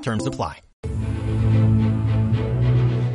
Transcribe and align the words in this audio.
Terms. 0.00 0.24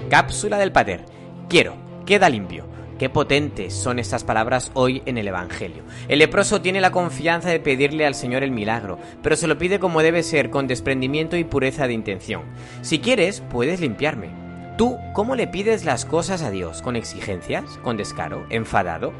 Cápsula 0.10 0.58
del 0.58 0.72
Pater. 0.72 1.06
Quiero. 1.50 1.76
Queda 2.06 2.30
limpio. 2.30 2.66
Qué 3.00 3.10
potentes 3.10 3.74
son 3.74 4.00
estas 4.00 4.24
palabras 4.24 4.72
hoy 4.74 5.02
en 5.06 5.18
el 5.18 5.28
Evangelio. 5.28 5.84
El 6.08 6.20
leproso 6.20 6.62
tiene 6.62 6.82
la 6.82 6.92
confianza 6.92 7.50
de 7.50 7.60
pedirle 7.60 8.06
al 8.06 8.16
Señor 8.16 8.44
el 8.44 8.52
milagro, 8.52 9.00
pero 9.22 9.36
se 9.36 9.48
lo 9.48 9.58
pide 9.58 9.80
como 9.80 10.02
debe 10.02 10.24
ser, 10.24 10.50
con 10.50 10.68
desprendimiento 10.68 11.36
y 11.36 11.44
pureza 11.44 11.88
de 11.88 11.94
intención. 11.94 12.44
Si 12.82 13.00
quieres, 13.00 13.42
puedes 13.42 13.80
limpiarme. 13.80 14.30
¿Tú 14.78 14.98
cómo 15.14 15.36
le 15.36 15.48
pides 15.48 15.86
las 15.86 16.06
cosas 16.06 16.44
a 16.44 16.52
Dios? 16.52 16.82
¿Con 16.82 16.96
exigencias? 16.96 17.64
¿Con 17.84 17.98
descaro? 17.98 18.46
¿Enfadado? 18.50 19.14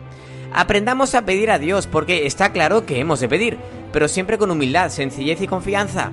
Aprendamos 0.54 1.16
a 1.16 1.26
pedir 1.26 1.50
a 1.50 1.60
Dios 1.60 1.88
porque 1.88 2.28
está 2.28 2.52
claro 2.52 2.86
que 2.86 3.00
hemos 3.00 3.20
de 3.20 3.30
pedir, 3.30 3.58
pero 3.92 4.08
siempre 4.08 4.38
con 4.38 4.52
humildad, 4.52 4.90
sencillez 4.90 5.42
y 5.42 5.48
confianza. 5.48 6.12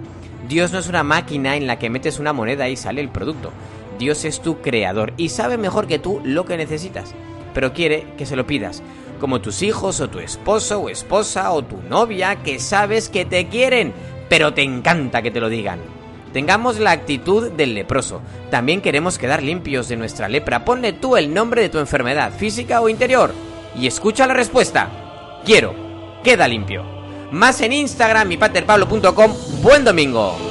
Dios 0.51 0.71
no 0.71 0.79
es 0.79 0.89
una 0.89 1.03
máquina 1.03 1.57
en 1.57 1.67
la 1.67 1.79
que 1.79 1.89
metes 1.89 2.19
una 2.19 2.35
moneda 2.35 2.69
y 2.69 2.77
sale 2.77 3.01
el 3.01 3.09
producto. 3.09 3.53
Dios 3.99 4.27
es 4.27 4.43
tu 4.43 4.61
creador 4.61 5.15
y 5.17 5.31
sabe 5.31 5.57
mejor 5.57 5.87
que 5.87 5.99
tú 5.99 6.21
lo 6.23 6.45
que 6.45 6.59
necesitas 6.59 7.15
pero 7.53 7.73
quiere 7.73 8.07
que 8.17 8.27
se 8.27 8.37
lo 8.37 8.47
pidas, 8.47 8.83
como 9.19 9.41
tus 9.41 9.63
hijos 9.63 10.01
o 10.01 10.09
tu 10.09 10.19
esposo 10.19 10.81
o 10.81 10.89
esposa 10.89 11.53
o 11.53 11.63
tu 11.63 11.79
novia 11.89 12.37
que 12.37 12.59
sabes 12.59 13.09
que 13.09 13.25
te 13.25 13.49
quieren, 13.49 13.93
pero 14.29 14.55
te 14.55 14.63
encanta 14.63 15.23
que 15.23 15.31
te 15.31 15.41
lo 15.41 15.49
digan. 15.49 15.79
Tengamos 16.33 16.79
la 16.79 16.93
actitud 16.93 17.51
del 17.51 17.75
leproso. 17.75 18.23
También 18.51 18.81
queremos 18.81 19.19
quedar 19.19 19.43
limpios 19.43 19.89
de 19.89 19.97
nuestra 19.97 20.29
lepra. 20.29 20.65
Ponle 20.65 20.93
tú 20.93 21.17
el 21.17 21.35
nombre 21.35 21.63
de 21.63 21.69
tu 21.71 21.79
enfermedad, 21.79 22.33
física 22.33 22.81
o 22.81 22.89
interior, 22.89 23.35
y 23.75 23.89
escucha 23.89 24.29
la 24.29 24.35
respuesta. 24.35 25.41
Quiero. 25.45 25.75
Queda 26.23 26.47
limpio. 26.47 27.00
Más 27.31 27.61
en 27.61 27.73
Instagram 27.73 28.33
y 28.33 28.37
paterpablo.com. 28.37 29.35
Buen 29.63 29.85
domingo. 29.85 30.50